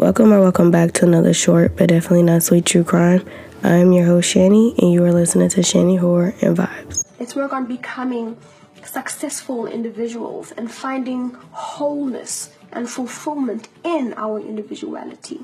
Welcome 0.00 0.32
or 0.32 0.40
welcome 0.40 0.70
back 0.70 0.92
to 0.92 1.04
another 1.04 1.34
short 1.34 1.76
but 1.76 1.90
definitely 1.90 2.22
not 2.22 2.42
sweet 2.42 2.64
true 2.64 2.84
crime. 2.84 3.22
I 3.62 3.74
am 3.74 3.92
your 3.92 4.06
host 4.06 4.34
Shani, 4.34 4.74
and 4.78 4.90
you 4.90 5.04
are 5.04 5.12
listening 5.12 5.50
to 5.50 5.60
Shani 5.60 5.98
Horror 5.98 6.32
and 6.40 6.56
Vibes. 6.56 7.04
Let's 7.18 7.36
work 7.36 7.52
on 7.52 7.66
becoming 7.66 8.38
successful 8.82 9.66
individuals 9.66 10.52
and 10.52 10.72
finding 10.72 11.32
wholeness 11.52 12.48
and 12.72 12.88
fulfillment 12.88 13.68
in 13.84 14.14
our 14.16 14.40
individuality. 14.40 15.40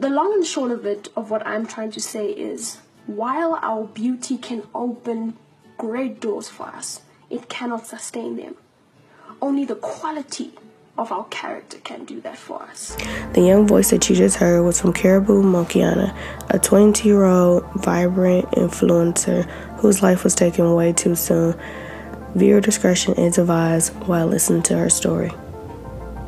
The 0.00 0.08
long 0.08 0.32
and 0.32 0.46
short 0.46 0.70
of 0.70 0.86
it, 0.86 1.10
of 1.14 1.30
what 1.30 1.46
I'm 1.46 1.66
trying 1.66 1.90
to 1.90 2.00
say, 2.00 2.30
is 2.30 2.78
while 3.06 3.58
our 3.60 3.84
beauty 3.84 4.38
can 4.38 4.62
open 4.74 5.36
great 5.76 6.20
doors 6.20 6.48
for 6.48 6.68
us, 6.68 7.02
it 7.28 7.50
cannot 7.50 7.86
sustain 7.86 8.36
them. 8.36 8.54
Only 9.42 9.66
the 9.66 9.76
quality 9.76 10.52
of 10.98 11.12
our 11.12 11.24
character 11.26 11.78
can 11.84 12.04
do 12.04 12.20
that 12.22 12.36
for 12.36 12.60
us. 12.64 12.96
The 13.32 13.40
young 13.40 13.66
voice 13.66 13.90
that 13.90 14.10
you 14.10 14.16
just 14.16 14.36
heard 14.36 14.62
was 14.62 14.80
from 14.80 14.92
Karabo 14.92 15.42
Mokoena, 15.42 16.14
a 16.50 16.58
20 16.58 17.08
year 17.08 17.24
old 17.24 17.64
vibrant 17.74 18.46
influencer 18.50 19.44
whose 19.78 20.02
life 20.02 20.24
was 20.24 20.34
taken 20.34 20.74
way 20.74 20.92
too 20.92 21.14
soon. 21.14 21.58
Viewer 22.34 22.60
discretion 22.60 23.14
is 23.14 23.38
advised 23.38 23.94
while 24.06 24.26
listening 24.26 24.62
to 24.64 24.76
her 24.76 24.90
story. 24.90 25.30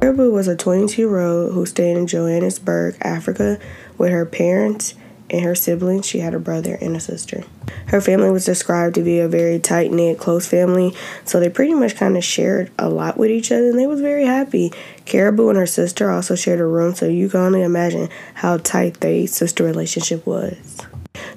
Karabo 0.01 0.33
was 0.33 0.49
a 0.49 0.57
22 0.57 1.03
year 1.03 1.19
old 1.19 1.53
who 1.53 1.67
stayed 1.67 1.97
in 1.97 2.07
Johannesburg, 2.07 2.97
Africa, 3.03 3.59
with 3.99 4.11
her 4.11 4.25
parents 4.25 4.95
and 5.31 5.45
her 5.45 5.55
siblings. 5.55 6.07
She 6.07 6.19
had 6.19 6.35
a 6.35 6.39
brother 6.39 6.77
and 6.81 6.97
a 6.97 7.01
sister. 7.01 7.45
Her 7.87 8.01
family 8.01 8.31
was 8.31 8.45
described 8.45 8.95
to 8.97 9.03
be 9.03 9.19
a 9.19 9.29
very 9.29 9.59
tight 9.59 9.91
knit, 9.91 10.19
close 10.19 10.47
family, 10.47 10.95
so 11.25 11.41
they 11.41 11.49
pretty 11.49 11.75
much 11.75 11.97
kind 11.97 12.17
of 12.17 12.25
shared 12.25 12.71
a 12.79 12.89
lot 12.89 13.17
with 13.17 13.31
each 13.31 13.51
other 13.53 13.71
and 13.71 13.79
they 13.79 13.87
was 13.87 14.01
very 14.01 14.25
happy. 14.25 14.71
Karabo 15.07 15.49
and 15.49 15.59
her 15.59 15.67
sister 15.67 16.11
also 16.11 16.35
shared 16.35 16.61
a 16.61 16.67
room, 16.67 16.95
so 16.95 17.07
you 17.07 17.29
can 17.29 17.41
only 17.41 17.63
imagine 17.63 18.09
how 18.35 18.59
tight 18.59 19.01
their 19.01 19.27
sister 19.27 19.65
relationship 19.65 20.27
was. 20.27 20.81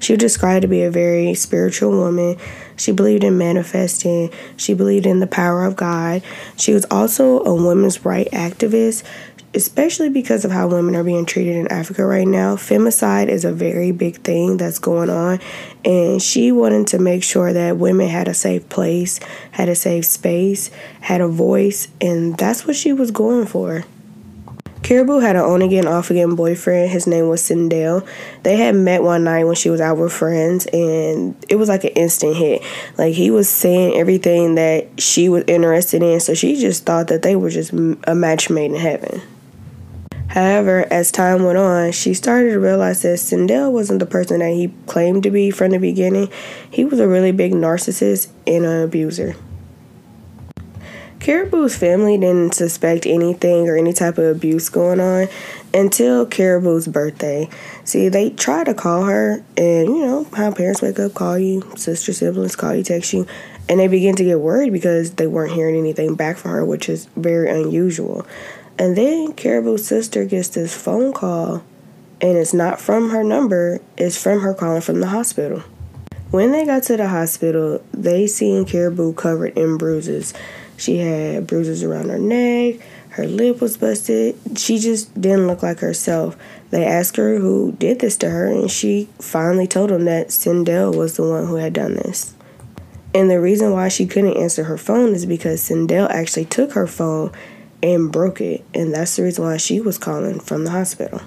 She 0.00 0.12
was 0.12 0.20
described 0.20 0.62
to 0.62 0.68
be 0.68 0.82
a 0.82 0.90
very 0.90 1.34
spiritual 1.34 1.90
woman. 1.90 2.36
She 2.76 2.92
believed 2.92 3.24
in 3.24 3.38
manifesting. 3.38 4.30
She 4.56 4.74
believed 4.74 5.06
in 5.06 5.20
the 5.20 5.26
power 5.26 5.64
of 5.64 5.76
God. 5.76 6.22
She 6.56 6.72
was 6.72 6.84
also 6.90 7.42
a 7.44 7.54
women's 7.54 8.04
right 8.04 8.28
activist 8.32 9.04
especially 9.54 10.08
because 10.08 10.44
of 10.44 10.50
how 10.50 10.68
women 10.68 10.96
are 10.96 11.04
being 11.04 11.26
treated 11.26 11.56
in 11.56 11.68
Africa 11.68 12.04
right 12.04 12.26
now. 12.26 12.56
Femicide 12.56 13.28
is 13.28 13.44
a 13.44 13.52
very 13.52 13.92
big 13.92 14.16
thing 14.18 14.56
that's 14.56 14.78
going 14.78 15.10
on, 15.10 15.40
and 15.84 16.20
she 16.20 16.52
wanted 16.52 16.86
to 16.88 16.98
make 16.98 17.22
sure 17.22 17.52
that 17.52 17.76
women 17.76 18.08
had 18.08 18.28
a 18.28 18.34
safe 18.34 18.68
place, 18.68 19.20
had 19.52 19.68
a 19.68 19.74
safe 19.74 20.06
space, 20.06 20.70
had 21.00 21.20
a 21.20 21.28
voice, 21.28 21.88
and 22.00 22.36
that's 22.36 22.66
what 22.66 22.76
she 22.76 22.92
was 22.92 23.10
going 23.10 23.46
for. 23.46 23.84
Karabo 24.84 25.22
had 25.22 25.34
an 25.34 25.40
on 25.40 25.62
again, 25.62 25.86
off 25.86 26.10
again 26.10 26.34
boyfriend. 26.34 26.90
His 26.90 27.06
name 27.06 27.30
was 27.30 27.40
Sindel. 27.40 28.06
They 28.42 28.58
had 28.58 28.74
met 28.74 29.02
one 29.02 29.24
night 29.24 29.44
when 29.44 29.54
she 29.54 29.70
was 29.70 29.80
out 29.80 29.96
with 29.96 30.12
friends, 30.12 30.66
and 30.74 31.34
it 31.48 31.56
was 31.56 31.70
like 31.70 31.84
an 31.84 31.92
instant 31.92 32.36
hit. 32.36 32.62
Like 32.98 33.14
he 33.14 33.30
was 33.30 33.48
saying 33.48 33.94
everything 33.94 34.56
that 34.56 35.00
she 35.00 35.30
was 35.30 35.44
interested 35.46 36.02
in, 36.02 36.20
so 36.20 36.34
she 36.34 36.60
just 36.60 36.84
thought 36.84 37.08
that 37.08 37.22
they 37.22 37.34
were 37.34 37.48
just 37.48 37.72
a 37.72 38.14
match 38.14 38.50
made 38.50 38.72
in 38.72 38.76
heaven. 38.76 39.22
However, 40.28 40.86
as 40.90 41.12
time 41.12 41.44
went 41.44 41.58
on, 41.58 41.92
she 41.92 42.14
started 42.14 42.50
to 42.50 42.58
realize 42.58 43.02
that 43.02 43.18
Sindel 43.18 43.72
wasn't 43.72 44.00
the 44.00 44.06
person 44.06 44.40
that 44.40 44.52
he 44.52 44.72
claimed 44.86 45.22
to 45.24 45.30
be 45.30 45.50
from 45.50 45.70
the 45.70 45.78
beginning. 45.78 46.28
He 46.70 46.84
was 46.84 46.98
a 46.98 47.06
really 47.06 47.32
big 47.32 47.52
narcissist 47.52 48.28
and 48.46 48.64
an 48.64 48.82
abuser. 48.82 49.36
Karabo's 51.24 51.74
family 51.74 52.18
didn't 52.18 52.52
suspect 52.54 53.06
anything 53.06 53.66
or 53.66 53.76
any 53.76 53.94
type 53.94 54.18
of 54.18 54.36
abuse 54.36 54.68
going 54.68 55.00
on 55.00 55.26
until 55.72 56.26
Karabo's 56.26 56.86
birthday. 56.86 57.48
See, 57.84 58.10
they 58.10 58.28
tried 58.28 58.64
to 58.64 58.74
call 58.74 59.04
her, 59.04 59.42
and 59.56 59.88
you 59.88 60.00
know 60.04 60.26
how 60.34 60.52
parents 60.52 60.82
wake 60.82 60.98
up, 60.98 61.14
call 61.14 61.38
you, 61.38 61.62
sister, 61.76 62.12
siblings 62.12 62.56
call 62.56 62.74
you, 62.74 62.82
text 62.82 63.14
you, 63.14 63.26
and 63.70 63.80
they 63.80 63.88
begin 63.88 64.16
to 64.16 64.24
get 64.24 64.40
worried 64.40 64.74
because 64.74 65.12
they 65.12 65.26
weren't 65.26 65.52
hearing 65.52 65.76
anything 65.76 66.14
back 66.14 66.36
from 66.36 66.50
her, 66.50 66.62
which 66.62 66.90
is 66.90 67.06
very 67.16 67.48
unusual. 67.48 68.26
And 68.78 68.96
then 68.96 69.32
Karabo's 69.32 69.86
sister 69.86 70.24
gets 70.24 70.48
this 70.48 70.76
phone 70.76 71.12
call, 71.12 71.62
and 72.20 72.36
it's 72.36 72.52
not 72.52 72.80
from 72.80 73.10
her 73.10 73.22
number, 73.22 73.80
it's 73.96 74.20
from 74.20 74.40
her 74.40 74.54
calling 74.54 74.80
from 74.80 75.00
the 75.00 75.08
hospital. 75.08 75.62
When 76.30 76.50
they 76.50 76.66
got 76.66 76.82
to 76.84 76.96
the 76.96 77.08
hospital, 77.08 77.84
they 77.92 78.26
seen 78.26 78.64
Karabo 78.64 79.16
covered 79.16 79.56
in 79.56 79.78
bruises. 79.78 80.34
She 80.76 80.98
had 80.98 81.46
bruises 81.46 81.84
around 81.84 82.08
her 82.08 82.18
neck, 82.18 82.80
her 83.14 83.28
lip 83.28 83.60
was 83.60 83.76
busted. 83.76 84.36
She 84.56 84.80
just 84.80 85.14
didn't 85.20 85.46
look 85.46 85.62
like 85.62 85.78
herself. 85.78 86.36
They 86.70 86.84
asked 86.84 87.14
her 87.14 87.38
who 87.38 87.70
did 87.78 88.00
this 88.00 88.16
to 88.16 88.30
her, 88.30 88.46
and 88.46 88.68
she 88.68 89.08
finally 89.20 89.68
told 89.68 89.90
them 89.90 90.04
that 90.06 90.30
Sindel 90.30 90.92
was 90.96 91.16
the 91.16 91.22
one 91.22 91.46
who 91.46 91.54
had 91.54 91.74
done 91.74 91.94
this. 91.94 92.34
And 93.14 93.30
the 93.30 93.40
reason 93.40 93.70
why 93.70 93.86
she 93.86 94.06
couldn't 94.06 94.36
answer 94.36 94.64
her 94.64 94.76
phone 94.76 95.14
is 95.14 95.26
because 95.26 95.62
Sindel 95.62 96.10
actually 96.10 96.46
took 96.46 96.72
her 96.72 96.88
phone 96.88 97.30
and 97.84 98.10
broke 98.10 98.40
it. 98.40 98.64
And 98.72 98.94
that's 98.94 99.16
the 99.16 99.22
reason 99.22 99.44
why 99.44 99.58
she 99.58 99.78
was 99.80 99.98
calling 99.98 100.40
from 100.40 100.64
the 100.64 100.70
hospital. 100.70 101.20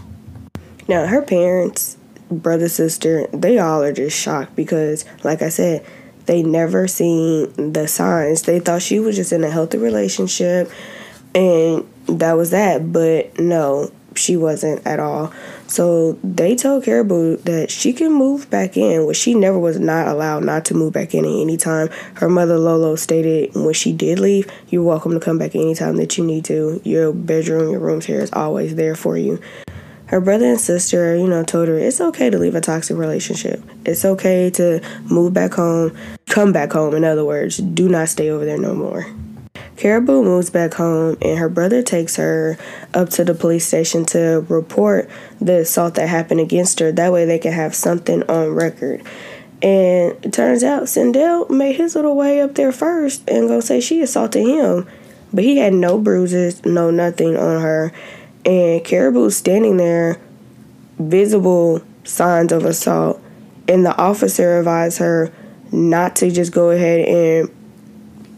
Now, 0.88 1.06
her 1.06 1.22
parents, 1.22 1.98
brother, 2.32 2.68
sister, 2.68 3.28
they 3.28 3.60
all 3.60 3.84
are 3.84 3.94
just 3.94 4.18
shocked 4.20 4.56
because, 4.56 5.06
like 5.24 5.44
I 5.44 5.50
said, 5.50 5.86
they 6.26 6.42
never 6.42 6.88
seen 6.88 7.72
the 7.72 7.88
signs. 7.88 8.42
They 8.42 8.60
thought 8.60 8.82
she 8.82 9.00
was 9.00 9.16
just 9.16 9.32
in 9.32 9.44
a 9.44 9.52
healthy 9.52 9.78
relationship 9.78 10.72
and 11.36 11.88
that 12.08 12.34
was 12.34 12.50
that. 12.50 12.92
But 12.92 13.40
no, 13.40 13.92
she 14.18 14.36
wasn't 14.36 14.86
at 14.86 15.00
all. 15.00 15.32
So 15.68 16.14
they 16.24 16.56
told 16.56 16.84
Karabo 16.84 17.42
that 17.44 17.70
she 17.72 17.94
can 17.94 18.12
move 18.14 18.50
back 18.50 18.78
in, 18.78 19.06
which 19.06 19.18
she 19.18 19.34
never 19.34 19.60
was 19.60 19.80
not 19.80 20.08
allowed 20.08 20.44
not 20.44 20.66
to 20.66 20.74
move 20.74 20.94
back 20.94 21.14
in 21.14 21.26
at 21.26 21.32
any 21.32 21.58
time. 21.58 21.90
Her 22.16 22.30
mother 22.30 22.58
Lolo 22.58 22.96
stated 22.96 23.54
when 23.56 23.74
she 23.74 23.94
did 23.94 24.20
leave, 24.20 24.50
you're 24.70 24.84
welcome 24.84 25.14
to 25.14 25.20
come 25.20 25.38
back 25.38 25.56
anytime 25.56 25.98
that 25.98 26.18
you 26.18 26.26
need 26.26 26.46
to. 26.46 26.82
Your 26.84 27.14
bedroom, 27.14 27.72
your 27.72 27.80
room 27.80 28.02
here 28.02 28.22
is 28.22 28.32
always 28.34 28.76
there 28.76 28.96
for 28.96 29.18
you. 29.18 29.40
Her 30.08 30.22
brother 30.22 30.46
and 30.46 30.60
sister, 30.60 31.18
you 31.18 31.28
know, 31.28 31.44
told 31.44 31.68
her 31.68 31.78
it's 31.78 32.00
okay 32.00 32.30
to 32.30 32.40
leave 32.40 32.56
a 32.56 32.62
toxic 32.62 32.96
relationship. 32.96 33.62
It's 33.86 34.06
okay 34.06 34.50
to 34.52 34.82
move 35.04 35.34
back 35.34 35.54
home, 35.54 35.98
come 36.28 36.54
back 36.54 36.72
home, 36.72 36.96
in 36.96 37.04
other 37.04 37.26
words. 37.26 37.58
Do 37.58 37.90
not 37.90 38.08
stay 38.08 38.30
over 38.30 38.46
there 38.46 38.58
no 38.58 38.74
more. 38.74 39.06
Karabo 39.78 40.24
moves 40.24 40.50
back 40.50 40.74
home, 40.74 41.18
and 41.22 41.38
her 41.38 41.50
brother 41.50 41.84
takes 41.84 42.16
her 42.16 42.58
up 42.96 43.10
to 43.12 43.24
the 43.24 43.36
police 43.36 43.66
station 43.66 44.06
to 44.08 44.44
report 44.50 45.08
the 45.40 45.60
assault 45.60 45.94
that 45.96 46.10
happened 46.10 46.40
against 46.40 46.80
her. 46.80 46.92
That 46.92 47.14
way, 47.14 47.26
they 47.26 47.38
can 47.38 47.54
have 47.54 47.76
something 47.76 48.24
on 48.24 48.50
record. 48.50 49.04
And 49.62 50.18
it 50.24 50.34
turns 50.34 50.64
out 50.64 50.84
Sindel 50.84 51.50
made 51.50 51.76
his 51.76 51.96
little 51.96 52.16
way 52.16 52.42
up 52.42 52.56
there 52.56 52.72
first 52.72 53.28
and 53.30 53.48
go 53.48 53.60
say 53.60 53.80
she 53.80 54.02
assaulted 54.02 54.46
him. 54.46 54.88
But 55.32 55.44
he 55.44 55.58
had 55.58 55.74
no 55.74 56.00
bruises, 56.00 56.66
no 56.66 56.90
nothing 56.90 57.38
on 57.38 57.62
her. 57.62 57.92
And 58.46 58.84
Karabo's 58.84 59.36
standing 59.36 59.78
there, 59.78 60.20
visible 61.00 61.82
signs 62.04 62.52
of 62.52 62.66
assault. 62.66 63.22
And 63.68 63.86
the 63.86 63.96
officer 63.96 64.58
advised 64.60 65.00
her 65.00 65.32
not 65.72 66.16
to 66.18 66.32
just 66.32 66.52
go 66.52 66.70
ahead 66.70 67.08
and 67.08 67.57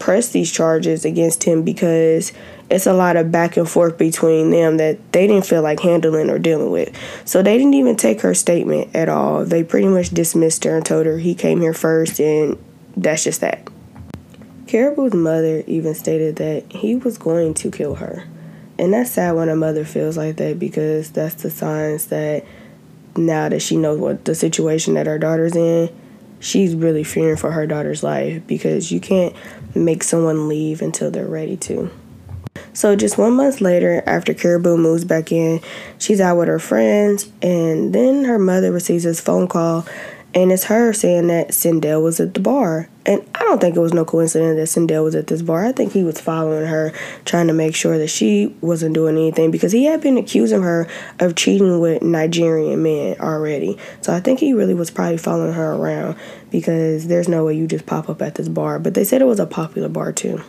press 0.00 0.30
these 0.30 0.50
charges 0.50 1.04
against 1.04 1.44
him 1.44 1.62
because 1.62 2.32
it's 2.68 2.86
a 2.86 2.92
lot 2.92 3.16
of 3.16 3.30
back 3.30 3.56
and 3.56 3.68
forth 3.68 3.98
between 3.98 4.50
them 4.50 4.78
that 4.78 5.12
they 5.12 5.26
didn't 5.26 5.46
feel 5.46 5.62
like 5.62 5.78
handling 5.80 6.30
or 6.30 6.38
dealing 6.38 6.70
with. 6.70 6.96
So 7.24 7.42
they 7.42 7.56
didn't 7.56 7.74
even 7.74 7.96
take 7.96 8.22
her 8.22 8.34
statement 8.34 8.96
at 8.96 9.08
all. 9.08 9.44
They 9.44 9.62
pretty 9.62 9.88
much 9.88 10.10
dismissed 10.10 10.64
her 10.64 10.76
and 10.76 10.84
told 10.84 11.06
her 11.06 11.18
he 11.18 11.34
came 11.34 11.60
here 11.60 11.74
first, 11.74 12.18
and 12.18 12.58
that's 12.96 13.22
just 13.22 13.40
that. 13.42 13.68
Karabo's 14.66 15.14
mother 15.14 15.62
even 15.66 15.94
stated 15.94 16.36
that 16.36 16.70
he 16.72 16.96
was 16.96 17.18
going 17.18 17.54
to 17.54 17.70
kill 17.70 17.96
her. 17.96 18.24
And 18.78 18.94
that's 18.94 19.10
sad 19.10 19.32
when 19.34 19.48
a 19.48 19.56
mother 19.56 19.84
feels 19.84 20.16
like 20.16 20.36
that 20.36 20.58
because 20.58 21.10
that's 21.10 21.42
the 21.42 21.50
signs 21.50 22.06
that 22.06 22.44
now 23.16 23.48
that 23.48 23.60
she 23.60 23.76
knows 23.76 23.98
what 23.98 24.24
the 24.24 24.34
situation 24.34 24.94
that 24.94 25.06
her 25.06 25.18
daughter's 25.18 25.56
in, 25.56 25.94
she's 26.38 26.74
really 26.74 27.04
fearing 27.04 27.36
for 27.36 27.52
her 27.52 27.66
daughter's 27.66 28.02
life 28.02 28.46
because 28.46 28.90
you 28.90 29.00
can't 29.00 29.34
make 29.74 30.02
someone 30.02 30.48
leave 30.48 30.82
until 30.82 31.10
they're 31.10 31.26
ready 31.26 31.56
to. 31.56 31.90
So, 32.72 32.96
just 32.96 33.18
one 33.18 33.34
month 33.34 33.60
later, 33.60 34.02
after 34.06 34.34
Karabo 34.34 34.78
moves 34.78 35.04
back 35.04 35.32
in, 35.32 35.60
she's 35.98 36.20
out 36.20 36.36
with 36.36 36.48
her 36.48 36.58
friends, 36.58 37.30
and 37.42 37.92
then 37.94 38.24
her 38.24 38.38
mother 38.38 38.72
receives 38.72 39.04
this 39.04 39.20
phone 39.20 39.48
call, 39.48 39.86
and 40.34 40.52
it's 40.52 40.64
her 40.64 40.92
saying 40.92 41.28
that 41.28 41.48
Sindel 41.48 42.02
was 42.02 42.20
at 42.20 42.34
the 42.34 42.40
bar. 42.40 42.88
And 43.10 43.28
I 43.34 43.40
don't 43.40 43.60
think 43.60 43.74
it 43.74 43.80
was 43.80 43.92
no 43.92 44.04
coincidence 44.04 44.72
that 44.72 44.80
Sindel 44.80 45.02
was 45.02 45.16
at 45.16 45.26
this 45.26 45.42
bar. 45.42 45.66
I 45.66 45.72
think 45.72 45.92
he 45.92 46.04
was 46.04 46.20
following 46.20 46.64
her, 46.68 46.92
trying 47.24 47.48
to 47.48 47.52
make 47.52 47.74
sure 47.74 47.98
that 47.98 48.06
she 48.06 48.54
wasn't 48.60 48.94
doing 48.94 49.16
anything 49.16 49.50
because 49.50 49.72
he 49.72 49.86
had 49.86 50.00
been 50.00 50.16
accusing 50.16 50.62
her 50.62 50.86
of 51.18 51.34
cheating 51.34 51.80
with 51.80 52.02
Nigerian 52.02 52.80
men 52.84 53.16
already. 53.18 53.76
So 54.00 54.14
I 54.14 54.20
think 54.20 54.38
he 54.38 54.52
really 54.52 54.74
was 54.74 54.92
probably 54.92 55.18
following 55.18 55.54
her 55.54 55.72
around 55.72 56.18
because 56.52 57.08
there's 57.08 57.26
no 57.26 57.44
way 57.44 57.56
you 57.56 57.66
just 57.66 57.84
pop 57.84 58.08
up 58.08 58.22
at 58.22 58.36
this 58.36 58.48
bar. 58.48 58.78
But 58.78 58.94
they 58.94 59.02
said 59.02 59.20
it 59.20 59.24
was 59.24 59.40
a 59.40 59.46
popular 59.46 59.88
bar 59.88 60.12
too. 60.12 60.40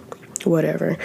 Whatever. 0.44 1.00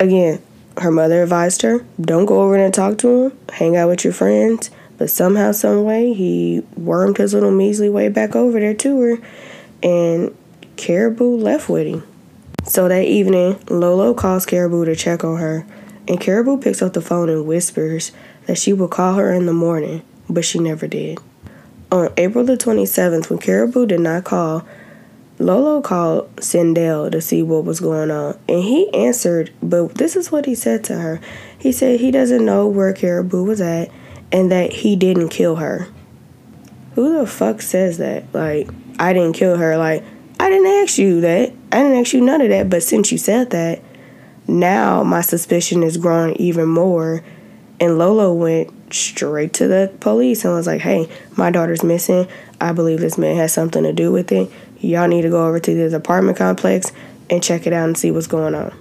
Again, 0.00 0.40
her 0.78 0.90
mother 0.90 1.22
advised 1.22 1.60
her 1.60 1.84
don't 2.00 2.24
go 2.24 2.40
over 2.40 2.56
there 2.56 2.64
and 2.64 2.72
talk 2.72 2.96
to 2.98 3.26
him, 3.26 3.38
hang 3.52 3.76
out 3.76 3.90
with 3.90 4.02
your 4.02 4.14
friends. 4.14 4.70
But 4.96 5.10
somehow, 5.10 5.52
some 5.52 5.84
way, 5.84 6.14
he 6.14 6.62
wormed 6.74 7.18
his 7.18 7.34
little 7.34 7.50
measly 7.50 7.90
way 7.90 8.08
back 8.08 8.34
over 8.34 8.58
there 8.58 8.72
to 8.72 9.00
her, 9.02 9.18
and 9.82 10.34
Karabo 10.76 11.42
left 11.42 11.68
with 11.68 11.86
him. 11.86 12.06
So 12.64 12.88
that 12.88 13.04
evening, 13.04 13.58
Lolo 13.68 14.14
calls 14.14 14.46
Karabo 14.46 14.84
to 14.84 14.96
check 14.96 15.24
on 15.24 15.38
her, 15.38 15.66
and 16.08 16.20
Karabo 16.20 16.60
picks 16.62 16.82
up 16.82 16.92
the 16.92 17.00
phone 17.00 17.28
and 17.28 17.46
whispers 17.46 18.12
that 18.46 18.58
she 18.58 18.72
will 18.72 18.88
call 18.88 19.14
her 19.14 19.32
in 19.32 19.46
the 19.46 19.52
morning, 19.52 20.02
but 20.28 20.44
she 20.44 20.58
never 20.58 20.86
did. 20.86 21.18
On 21.90 22.12
April 22.16 22.44
the 22.44 22.56
27th, 22.56 23.30
when 23.30 23.38
Karabo 23.38 23.86
did 23.86 24.00
not 24.00 24.24
call, 24.24 24.66
Lolo 25.38 25.82
called 25.82 26.34
Sindel 26.36 27.12
to 27.12 27.20
see 27.20 27.42
what 27.42 27.64
was 27.64 27.80
going 27.80 28.10
on, 28.10 28.38
and 28.48 28.62
he 28.62 28.92
answered, 28.94 29.52
but 29.62 29.94
this 29.94 30.16
is 30.16 30.32
what 30.32 30.46
he 30.46 30.54
said 30.54 30.82
to 30.84 30.98
her. 30.98 31.20
He 31.58 31.72
said 31.72 32.00
he 32.00 32.10
doesn't 32.10 32.44
know 32.44 32.66
where 32.66 32.94
Karabo 32.94 33.46
was 33.46 33.60
at 33.60 33.90
and 34.32 34.50
that 34.50 34.72
he 34.72 34.96
didn't 34.96 35.28
kill 35.28 35.56
her. 35.56 35.88
Who 36.94 37.18
the 37.18 37.26
fuck 37.26 37.60
says 37.60 37.98
that? 37.98 38.24
Like, 38.32 38.68
I 38.98 39.12
didn't 39.12 39.34
kill 39.34 39.56
her. 39.56 39.76
Like, 39.76 40.02
I 40.38 40.50
didn't 40.50 40.82
ask 40.82 40.98
you 40.98 41.20
that. 41.22 41.52
I 41.72 41.82
didn't 41.82 41.98
ask 41.98 42.12
you 42.12 42.20
none 42.20 42.40
of 42.40 42.48
that, 42.50 42.70
but 42.70 42.82
since 42.82 43.10
you 43.10 43.18
said 43.18 43.50
that, 43.50 43.82
now 44.46 45.02
my 45.02 45.20
suspicion 45.20 45.82
is 45.82 45.96
growing 45.96 46.36
even 46.36 46.68
more. 46.68 47.22
And 47.80 47.98
Lolo 47.98 48.32
went 48.32 48.94
straight 48.94 49.52
to 49.54 49.68
the 49.68 49.92
police 50.00 50.44
and 50.44 50.54
was 50.54 50.66
like, 50.66 50.80
hey, 50.80 51.08
my 51.36 51.50
daughter's 51.50 51.82
missing. 51.82 52.26
I 52.60 52.72
believe 52.72 53.00
this 53.00 53.18
man 53.18 53.36
has 53.36 53.52
something 53.52 53.82
to 53.82 53.92
do 53.92 54.12
with 54.12 54.32
it 54.32 54.50
y'all 54.80 55.08
need 55.08 55.22
to 55.22 55.30
go 55.30 55.46
over 55.46 55.60
to 55.60 55.74
this 55.74 55.92
apartment 55.92 56.36
complex 56.36 56.92
and 57.30 57.42
check 57.42 57.66
it 57.66 57.72
out 57.72 57.86
and 57.86 57.98
see 57.98 58.10
what's 58.10 58.26
going 58.26 58.54
on. 58.54 58.72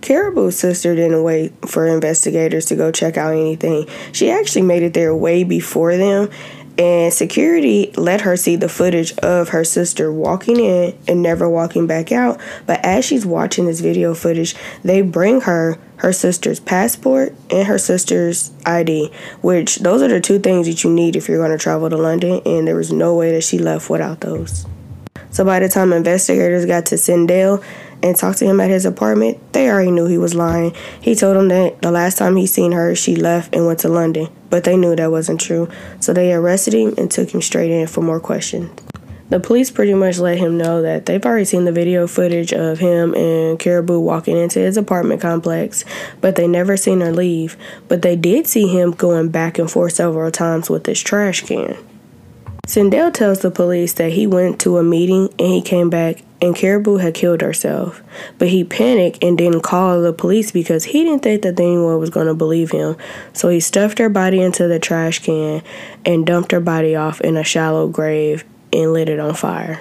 Karabo's 0.00 0.58
sister 0.58 0.94
didn't 0.94 1.22
wait 1.22 1.52
for 1.66 1.86
investigators 1.86 2.66
to 2.66 2.76
go 2.76 2.92
check 2.92 3.16
out 3.16 3.32
anything. 3.32 3.88
She 4.12 4.30
actually 4.30 4.62
made 4.62 4.82
it 4.82 4.92
there 4.92 5.14
way 5.14 5.44
before 5.44 5.96
them, 5.96 6.28
and 6.78 7.12
security 7.12 7.92
let 7.96 8.22
her 8.22 8.36
see 8.36 8.56
the 8.56 8.68
footage 8.68 9.16
of 9.18 9.50
her 9.50 9.64
sister 9.64 10.12
walking 10.12 10.58
in 10.58 10.96
and 11.06 11.22
never 11.22 11.48
walking 11.48 11.86
back 11.86 12.10
out. 12.10 12.40
But 12.66 12.84
as 12.84 13.04
she's 13.04 13.24
watching 13.24 13.66
this 13.66 13.80
video 13.80 14.14
footage, 14.14 14.54
they 14.82 15.02
bring 15.02 15.42
her 15.42 15.78
her 15.96 16.12
sister's 16.12 16.60
passport 16.60 17.34
and 17.50 17.66
her 17.66 17.78
sister's 17.78 18.50
ID, 18.66 19.10
which 19.40 19.76
those 19.76 20.02
are 20.02 20.08
the 20.08 20.20
two 20.20 20.38
things 20.38 20.66
that 20.66 20.84
you 20.84 20.90
need 20.90 21.16
if 21.16 21.28
you're 21.28 21.38
going 21.38 21.56
to 21.56 21.62
travel 21.62 21.88
to 21.88 21.96
London, 21.96 22.42
and 22.44 22.66
there 22.66 22.76
was 22.76 22.92
no 22.92 23.14
way 23.14 23.32
that 23.32 23.44
she 23.44 23.58
left 23.58 23.88
without 23.88 24.20
those. 24.20 24.66
So 25.30 25.44
by 25.44 25.60
the 25.60 25.68
time 25.68 25.92
investigators 25.92 26.66
got 26.66 26.86
to 26.86 26.96
Sindel 26.96 27.64
and 28.04 28.14
talked 28.14 28.38
to 28.38 28.44
him 28.44 28.60
at 28.60 28.68
his 28.68 28.84
apartment, 28.84 29.40
they 29.54 29.70
already 29.70 29.90
knew 29.90 30.06
he 30.06 30.18
was 30.18 30.34
lying. 30.34 30.74
He 31.00 31.14
told 31.14 31.36
them 31.36 31.48
that 31.48 31.80
the 31.80 31.90
last 31.90 32.18
time 32.18 32.36
he 32.36 32.46
seen 32.46 32.72
her, 32.72 32.94
she 32.94 33.16
left 33.16 33.54
and 33.54 33.66
went 33.66 33.78
to 33.80 33.88
London, 33.88 34.28
but 34.50 34.64
they 34.64 34.76
knew 34.76 34.94
that 34.94 35.10
wasn't 35.10 35.40
true. 35.40 35.70
So 36.00 36.12
they 36.12 36.34
arrested 36.34 36.74
him 36.74 36.94
and 36.98 37.10
took 37.10 37.30
him 37.30 37.40
straight 37.40 37.70
in 37.70 37.86
for 37.86 38.02
more 38.02 38.20
questions. 38.20 38.78
The 39.30 39.40
police 39.40 39.70
pretty 39.70 39.94
much 39.94 40.18
let 40.18 40.36
him 40.36 40.58
know 40.58 40.82
that 40.82 41.06
they've 41.06 41.24
already 41.24 41.46
seen 41.46 41.64
the 41.64 41.72
video 41.72 42.06
footage 42.06 42.52
of 42.52 42.78
him 42.78 43.14
and 43.14 43.58
Karabo 43.58 43.98
walking 44.00 44.36
into 44.36 44.58
his 44.58 44.76
apartment 44.76 45.22
complex, 45.22 45.82
but 46.20 46.36
they 46.36 46.46
never 46.46 46.76
seen 46.76 47.00
her 47.00 47.10
leave. 47.10 47.56
But 47.88 48.02
they 48.02 48.16
did 48.16 48.46
see 48.46 48.68
him 48.68 48.90
going 48.90 49.30
back 49.30 49.58
and 49.58 49.70
forth 49.70 49.94
several 49.94 50.30
times 50.30 50.68
with 50.68 50.84
his 50.84 51.02
trash 51.02 51.40
can. 51.40 51.78
Sindel 52.66 53.12
tells 53.12 53.40
the 53.40 53.50
police 53.50 53.94
that 53.94 54.12
he 54.12 54.26
went 54.26 54.60
to 54.60 54.76
a 54.76 54.82
meeting 54.82 55.28
and 55.38 55.48
he 55.48 55.62
came 55.62 55.88
back 55.88 56.22
and 56.44 56.54
Karabo 56.54 57.00
had 57.00 57.14
killed 57.14 57.40
herself. 57.40 58.02
But 58.38 58.48
he 58.48 58.64
panicked 58.64 59.24
and 59.24 59.38
didn't 59.38 59.62
call 59.62 60.02
the 60.02 60.12
police 60.12 60.52
because 60.52 60.84
he 60.84 61.02
didn't 61.02 61.22
think 61.22 61.42
that 61.42 61.58
anyone 61.58 61.98
was 61.98 62.10
going 62.10 62.26
to 62.26 62.34
believe 62.34 62.70
him. 62.70 62.96
So 63.32 63.48
he 63.48 63.60
stuffed 63.60 63.98
her 63.98 64.10
body 64.10 64.42
into 64.42 64.68
the 64.68 64.78
trash 64.78 65.20
can 65.20 65.62
and 66.04 66.26
dumped 66.26 66.52
her 66.52 66.60
body 66.60 66.94
off 66.94 67.22
in 67.22 67.38
a 67.38 67.44
shallow 67.44 67.88
grave 67.88 68.44
and 68.74 68.92
lit 68.92 69.08
it 69.08 69.18
on 69.18 69.34
fire. 69.34 69.80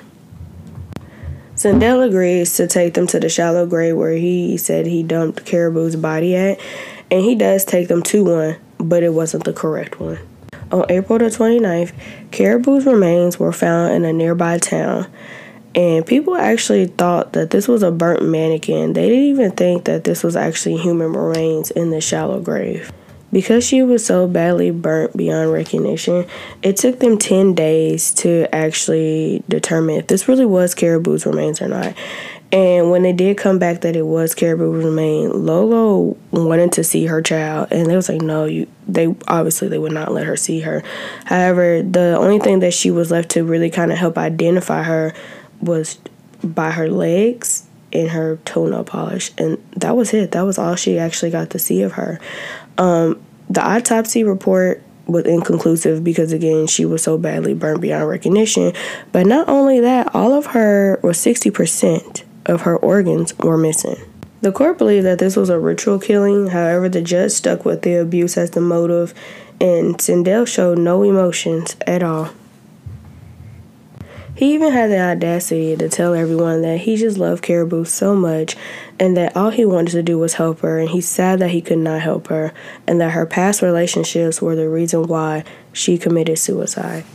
Sindel 1.55 2.07
agrees 2.07 2.55
to 2.55 2.67
take 2.67 2.93
them 2.93 3.07
to 3.07 3.19
the 3.19 3.29
shallow 3.29 3.65
grave 3.65 3.95
where 3.95 4.13
he 4.13 4.57
said 4.57 4.85
he 4.85 5.03
dumped 5.03 5.45
Karabo's 5.45 5.95
body 5.95 6.35
at, 6.35 6.59
and 7.11 7.23
he 7.23 7.35
does 7.35 7.63
take 7.65 7.89
them 7.89 8.01
to 8.03 8.23
one, 8.23 8.55
but 8.79 9.03
it 9.03 9.13
wasn't 9.13 9.43
the 9.43 9.53
correct 9.53 9.99
one. 9.99 10.17
On 10.71 10.85
April 10.89 11.19
the 11.19 11.25
29th, 11.25 11.93
Karabo's 12.31 12.85
remains 12.85 13.37
were 13.37 13.51
found 13.51 13.93
in 13.93 14.05
a 14.05 14.13
nearby 14.13 14.57
town, 14.57 15.05
and 15.75 16.05
people 16.05 16.35
actually 16.35 16.87
thought 16.87 17.33
that 17.33 17.49
this 17.49 17.67
was 17.67 17.83
a 17.83 17.91
burnt 17.91 18.23
mannequin. 18.23 18.93
They 18.93 19.09
didn't 19.09 19.25
even 19.25 19.51
think 19.51 19.85
that 19.85 20.03
this 20.03 20.23
was 20.23 20.35
actually 20.35 20.77
human 20.77 21.13
remains 21.13 21.71
in 21.71 21.89
the 21.89 22.01
shallow 22.01 22.39
grave. 22.39 22.91
Because 23.31 23.65
she 23.65 23.81
was 23.81 24.05
so 24.05 24.27
badly 24.27 24.69
burnt 24.69 25.17
beyond 25.17 25.51
recognition, 25.51 26.27
it 26.61 26.77
took 26.77 26.99
them 26.99 27.17
10 27.17 27.55
days 27.55 28.13
to 28.15 28.47
actually 28.53 29.43
determine 29.49 29.95
if 29.95 30.07
this 30.07 30.27
really 30.27 30.45
was 30.45 30.75
Karabo's 30.75 31.25
remains 31.25 31.59
or 31.59 31.67
not. 31.67 31.95
And 32.53 32.91
when 32.91 33.01
they 33.01 33.13
did 33.13 33.39
come 33.39 33.57
back 33.57 33.81
that 33.81 33.95
it 33.95 34.05
was 34.05 34.35
Karabo 34.35 34.71
remain, 34.71 35.43
Lolo 35.43 36.15
wanted 36.29 36.71
to 36.73 36.83
see 36.83 37.07
her 37.07 37.19
child, 37.19 37.69
and 37.71 37.89
they 37.89 37.95
was 37.95 38.07
like, 38.07 38.21
no, 38.21 38.45
you. 38.45 38.67
They 38.87 39.07
obviously 39.27 39.69
they 39.69 39.79
would 39.79 39.93
not 39.93 40.11
let 40.11 40.27
her 40.27 40.35
see 40.35 40.59
her. 40.59 40.83
However, 41.25 41.81
the 41.81 42.15
only 42.15 42.37
thing 42.37 42.59
that 42.59 42.75
she 42.75 42.91
was 42.91 43.09
left 43.09 43.29
to 43.29 43.43
really 43.43 43.71
kind 43.71 43.91
of 43.91 43.97
help 43.97 44.19
identify 44.19 44.83
her 44.83 45.15
was 45.65 45.97
by 46.43 46.71
her 46.71 46.89
legs 46.89 47.65
and 47.91 48.09
her 48.09 48.37
toenail 48.45 48.83
polish, 48.83 49.31
and 49.37 49.63
that 49.75 49.95
was 49.95 50.13
it. 50.13 50.31
That 50.31 50.41
was 50.41 50.57
all 50.57 50.75
she 50.75 50.97
actually 50.97 51.31
got 51.31 51.51
to 51.51 51.59
see 51.59 51.83
of 51.83 51.93
her. 51.93 52.19
Um, 52.77 53.21
the 53.49 53.65
autopsy 53.65 54.23
report 54.23 54.81
was 55.05 55.25
inconclusive 55.25 56.03
because 56.03 56.31
again 56.31 56.65
she 56.65 56.85
was 56.85 57.03
so 57.03 57.17
badly 57.17 57.53
burned 57.53 57.81
beyond 57.81 58.07
recognition. 58.07 58.73
But 59.11 59.27
not 59.27 59.49
only 59.49 59.79
that, 59.81 60.15
all 60.15 60.33
of 60.33 60.47
her 60.47 60.99
or 61.03 61.13
sixty 61.13 61.51
percent 61.51 62.23
of 62.45 62.61
her 62.61 62.77
organs 62.77 63.37
were 63.39 63.57
missing. 63.57 63.97
The 64.41 64.51
court 64.51 64.77
believed 64.77 65.05
that 65.05 65.19
this 65.19 65.37
was 65.37 65.49
a 65.49 65.59
ritual 65.59 65.99
killing, 65.99 66.47
however, 66.47 66.89
the 66.89 67.01
judge 67.01 67.31
stuck 67.31 67.63
with 67.63 67.83
the 67.83 67.95
abuse 67.95 68.37
as 68.37 68.51
the 68.51 68.59
motive, 68.59 69.13
and 69.61 69.97
Sindel 69.97 70.45
showed 70.45 70.79
no 70.79 71.03
emotions 71.03 71.77
at 71.87 72.03
all. 72.03 72.29
He 74.43 74.55
even 74.55 74.73
had 74.73 74.91
the 74.91 74.99
audacity 74.99 75.73
to 75.77 75.87
tell 75.87 76.13
everyone 76.13 76.63
that 76.63 76.79
he 76.79 76.97
just 76.97 77.17
loved 77.17 77.45
Karabo 77.45 77.87
so 77.87 78.13
much 78.13 78.57
and 78.99 79.15
that 79.15 79.37
all 79.37 79.51
he 79.51 79.63
wanted 79.63 79.93
to 79.93 80.03
do 80.03 80.19
was 80.19 80.33
help 80.33 80.59
her, 80.59 80.79
and 80.79 80.89
he's 80.89 81.07
sad 81.07 81.39
that 81.39 81.51
he 81.51 81.61
could 81.61 81.77
not 81.77 82.01
help 82.01 82.27
her, 82.27 82.53
and 82.85 82.99
that 82.99 83.11
her 83.11 83.25
past 83.25 83.61
relationships 83.61 84.41
were 84.41 84.57
the 84.57 84.67
reason 84.67 85.03
why 85.03 85.45
she 85.71 85.97
committed 85.97 86.39
suicide. 86.39 87.05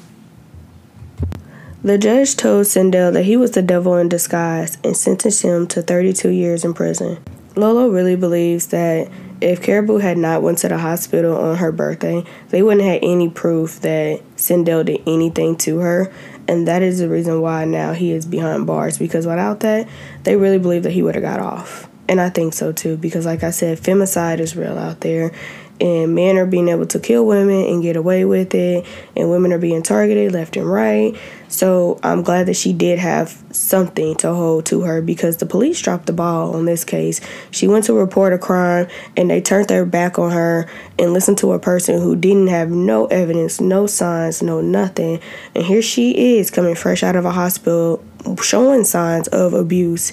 The 1.82 1.98
judge 1.98 2.34
told 2.34 2.64
Sindel 2.64 3.12
that 3.12 3.24
he 3.24 3.36
was 3.36 3.50
the 3.50 3.60
devil 3.60 3.98
in 3.98 4.08
disguise 4.08 4.78
and 4.82 4.96
sentenced 4.96 5.42
him 5.42 5.66
to 5.66 5.82
32 5.82 6.30
years 6.30 6.64
in 6.64 6.72
prison. 6.72 7.18
Lolo 7.56 7.90
really 7.90 8.16
believes 8.16 8.68
that 8.68 9.10
if 9.42 9.60
Karabo 9.60 10.00
had 10.00 10.16
not 10.16 10.42
went 10.42 10.58
to 10.58 10.68
the 10.68 10.78
hospital 10.78 11.36
on 11.36 11.56
her 11.56 11.72
birthday, 11.72 12.24
they 12.48 12.62
wouldn't 12.62 12.86
have 12.86 13.00
any 13.02 13.28
proof 13.28 13.80
that 13.80 14.22
Sindel 14.36 14.86
did 14.86 15.02
anything 15.06 15.56
to 15.58 15.80
her, 15.80 16.10
and 16.48 16.66
that 16.66 16.82
is 16.82 16.98
the 16.98 17.08
reason 17.08 17.42
why 17.42 17.66
now 17.66 17.92
he 17.92 18.10
is 18.12 18.24
behind 18.24 18.66
bars 18.66 18.98
because 18.98 19.26
without 19.26 19.60
that, 19.60 19.86
they 20.24 20.34
really 20.34 20.58
believe 20.58 20.82
that 20.82 20.92
he 20.92 21.02
would 21.02 21.14
have 21.14 21.22
got 21.22 21.40
off. 21.40 21.88
And 22.08 22.20
I 22.20 22.30
think 22.30 22.54
so 22.54 22.72
too 22.72 22.96
because 22.96 23.26
like 23.26 23.44
I 23.44 23.50
said, 23.50 23.78
femicide 23.78 24.40
is 24.40 24.56
real 24.56 24.78
out 24.78 25.00
there 25.00 25.30
and 25.80 26.14
men 26.14 26.36
are 26.36 26.46
being 26.46 26.68
able 26.68 26.86
to 26.86 26.98
kill 26.98 27.24
women 27.24 27.64
and 27.66 27.82
get 27.82 27.96
away 27.96 28.24
with 28.24 28.54
it 28.54 28.84
and 29.16 29.30
women 29.30 29.52
are 29.52 29.58
being 29.58 29.82
targeted 29.82 30.32
left 30.32 30.56
and 30.56 30.70
right. 30.70 31.16
So 31.48 31.98
i'm 32.02 32.22
glad 32.22 32.46
that 32.46 32.56
she 32.56 32.72
did 32.72 32.98
have 32.98 33.42
something 33.52 34.16
to 34.16 34.34
hold 34.34 34.66
to 34.66 34.82
her 34.82 35.00
because 35.00 35.38
the 35.38 35.46
police 35.46 35.80
dropped 35.80 36.06
the 36.06 36.12
ball 36.12 36.54
on 36.54 36.64
this 36.64 36.84
case. 36.84 37.20
She 37.50 37.68
went 37.68 37.84
to 37.86 37.94
report 37.94 38.32
a 38.32 38.38
crime 38.38 38.88
and 39.16 39.30
they 39.30 39.40
turned 39.40 39.68
their 39.68 39.86
back 39.86 40.18
on 40.18 40.30
her 40.32 40.68
and 40.98 41.12
listened 41.12 41.38
to 41.38 41.52
a 41.52 41.58
person 41.58 42.00
who 42.00 42.16
didn't 42.16 42.48
have 42.48 42.70
no 42.70 43.06
evidence 43.06 43.60
no 43.60 43.86
signs 43.86 44.42
no 44.42 44.60
nothing. 44.60 45.20
And 45.54 45.64
here 45.64 45.82
she 45.82 46.36
is 46.38 46.50
coming 46.50 46.74
fresh 46.74 47.02
out 47.02 47.16
of 47.16 47.24
a 47.24 47.32
hospital 47.32 48.04
showing 48.42 48.84
signs 48.84 49.28
of 49.28 49.54
abuse. 49.54 50.12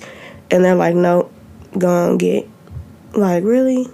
And 0.51 0.63
they're 0.63 0.75
like 0.75 0.95
nope 0.95 1.31
go 1.77 1.89
on 1.89 2.17
get 2.17 2.48
like 3.13 3.43
really 3.43 3.88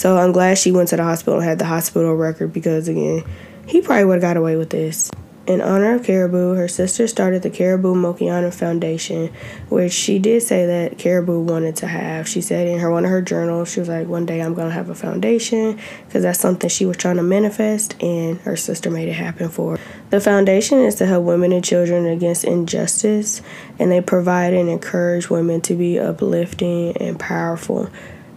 so 0.00 0.16
I'm 0.16 0.32
glad 0.32 0.56
she 0.56 0.72
went 0.72 0.88
to 0.88 0.96
the 0.96 1.04
hospital 1.04 1.40
and 1.40 1.46
had 1.46 1.58
the 1.58 1.66
hospital 1.66 2.14
record 2.14 2.54
because, 2.54 2.88
again, 2.88 3.22
he 3.66 3.82
probably 3.82 4.06
would 4.06 4.14
have 4.14 4.22
got 4.22 4.38
away 4.38 4.56
with 4.56 4.70
this. 4.70 5.10
In 5.46 5.60
honor 5.60 5.96
of 5.96 6.00
Karabo, 6.00 6.56
her 6.56 6.68
sister 6.68 7.06
started 7.06 7.42
the 7.42 7.50
Karabo 7.50 7.94
Mokoena 7.94 8.50
Foundation, 8.54 9.30
which 9.68 9.92
she 9.92 10.18
did 10.18 10.42
say 10.42 10.64
that 10.64 10.96
Karabo 10.96 11.42
wanted 11.42 11.76
to 11.76 11.86
have. 11.86 12.26
She 12.26 12.40
said 12.40 12.66
in 12.66 12.78
her 12.78 12.90
one 12.90 13.04
of 13.04 13.10
her 13.10 13.20
journals, 13.20 13.72
she 13.72 13.80
was 13.80 13.90
like, 13.90 14.08
"One 14.08 14.24
day 14.24 14.40
I'm 14.40 14.54
gonna 14.54 14.70
have 14.70 14.88
a 14.88 14.94
foundation," 14.94 15.78
because 16.06 16.22
that's 16.22 16.40
something 16.40 16.70
she 16.70 16.86
was 16.86 16.96
trying 16.96 17.16
to 17.16 17.22
manifest, 17.22 17.94
and 18.02 18.38
her 18.40 18.56
sister 18.56 18.90
made 18.90 19.08
it 19.10 19.14
happen 19.16 19.50
for 19.50 19.72
her. 19.72 19.78
The 20.08 20.20
foundation 20.20 20.78
is 20.78 20.94
to 20.94 21.04
help 21.04 21.24
women 21.24 21.52
and 21.52 21.62
children 21.62 22.06
against 22.06 22.44
injustice, 22.44 23.42
and 23.78 23.92
they 23.92 24.00
provide 24.00 24.54
and 24.54 24.70
encourage 24.70 25.28
women 25.28 25.60
to 25.60 25.74
be 25.74 25.98
uplifting 25.98 26.96
and 26.96 27.18
powerful 27.18 27.90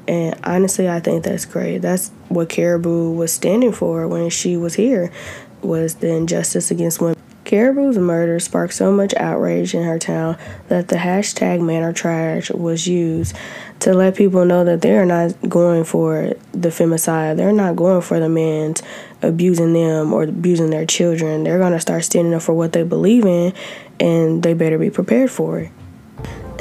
And 0.07 0.39
honestly, 0.43 0.89
I 0.89 0.99
think 0.99 1.23
that's 1.23 1.45
great. 1.45 1.79
That's 1.79 2.09
what 2.29 2.49
Karabo 2.49 3.15
was 3.15 3.31
standing 3.31 3.71
for 3.71 4.07
when 4.07 4.29
she 4.29 4.57
was 4.57 4.73
here 4.75 5.11
was 5.61 5.95
the 5.95 6.09
injustice 6.09 6.71
against 6.71 6.99
women. 6.99 7.17
Karabo's 7.45 7.97
murder 7.97 8.39
sparked 8.39 8.73
so 8.73 8.91
much 8.91 9.13
outrage 9.15 9.75
in 9.75 9.83
her 9.83 9.99
town 9.99 10.37
that 10.69 10.87
the 10.87 10.95
hashtag 10.95 11.61
man 11.61 11.93
trash 11.93 12.49
was 12.51 12.87
used 12.87 13.35
to 13.79 13.93
let 13.93 14.15
people 14.15 14.45
know 14.45 14.63
that 14.63 14.81
they're 14.81 15.05
not 15.05 15.35
going 15.49 15.83
for 15.83 16.33
the 16.53 16.69
femicide. 16.69 17.35
They're 17.35 17.51
not 17.51 17.75
going 17.75 18.01
for 18.01 18.19
the 18.19 18.29
men 18.29 18.75
abusing 19.21 19.73
them 19.73 20.13
or 20.13 20.23
abusing 20.23 20.69
their 20.69 20.85
children. 20.85 21.43
They're 21.43 21.59
going 21.59 21.73
to 21.73 21.79
start 21.79 22.05
standing 22.05 22.33
up 22.33 22.41
for 22.41 22.53
what 22.53 22.71
they 22.71 22.83
believe 22.83 23.25
in 23.25 23.53
and 23.99 24.41
they 24.41 24.53
better 24.53 24.79
be 24.79 24.89
prepared 24.89 25.29
for 25.29 25.59
it. 25.59 25.71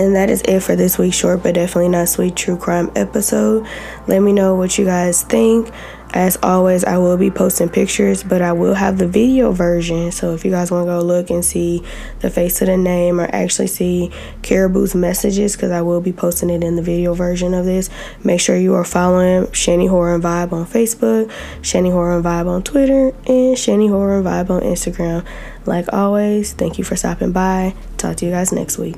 And 0.02 0.16
that 0.16 0.30
is 0.30 0.42
it 0.42 0.61
for 0.61 0.75
this 0.75 0.99
week's 0.99 1.16
short 1.16 1.44
but 1.44 1.54
definitely 1.54 1.88
not 1.88 2.09
sweet 2.09 2.35
true 2.35 2.56
crime 2.56 2.90
episode. 2.97 3.64
Let 4.09 4.18
me 4.18 4.32
know 4.32 4.56
what 4.56 4.76
you 4.76 4.85
guys 4.85 5.23
think. 5.23 5.71
As 6.12 6.37
always, 6.42 6.85
I 6.85 6.99
will 6.99 7.16
be 7.16 7.30
posting 7.30 7.68
pictures, 7.68 8.25
but 8.25 8.42
I 8.42 8.52
will 8.52 8.75
have 8.75 8.99
the 8.99 9.06
video 9.06 9.52
version. 9.52 10.11
So 10.11 10.35
if 10.35 10.44
you 10.44 10.50
guys 10.50 10.73
want 10.73 10.87
to 10.87 10.90
go 10.90 11.00
look 11.00 11.30
and 11.30 11.44
see 11.44 11.85
the 12.18 12.30
face 12.30 12.61
of 12.61 12.66
the 12.66 12.76
name 12.76 13.21
or 13.21 13.28
actually 13.32 13.68
see 13.68 14.11
Karabo's 14.42 14.94
messages, 14.94 15.54
because 15.54 15.71
I 15.71 15.82
will 15.82 16.00
be 16.00 16.12
posting 16.12 16.50
it 16.50 16.64
in 16.64 16.75
the 16.75 16.82
video 16.82 17.14
version 17.14 17.54
of 17.54 17.64
this, 17.64 17.88
make 18.25 18.40
sure 18.40 18.56
you 18.56 18.75
are 18.75 18.85
following 18.85 19.44
Shani 19.52 19.88
Horror 19.88 20.16
and 20.16 20.25
Vibe 20.25 20.52
on 20.52 20.66
Facebook, 20.66 21.30
Shani 21.62 21.92
Horror 21.92 22.16
and 22.16 22.25
Vibe 22.25 22.49
on 22.49 22.62
Twitter, 22.62 23.09
and 23.26 23.56
Shani 23.56 23.88
Horror 23.88 24.18
and 24.18 24.26
Vibe 24.26 24.50
on 24.50 24.62
Instagram. 24.62 25.25
Like 25.64 25.90
always, 25.94 26.52
thank 26.52 26.76
you 26.76 26.85
for 26.85 26.97
stopping 26.97 27.32
by. 27.32 27.75
Talk 27.97 28.16
to 28.16 28.26
you 28.26 28.32
guys 28.32 28.52
next 28.52 28.76
week. 28.76 28.97